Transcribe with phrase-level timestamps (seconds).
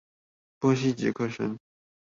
[0.57, 1.55] 波西傑克森